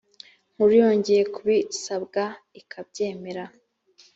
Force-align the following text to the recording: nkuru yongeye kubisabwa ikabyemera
nkuru 0.53 0.71
yongeye 0.81 1.23
kubisabwa 1.35 2.23
ikabyemera 2.59 3.43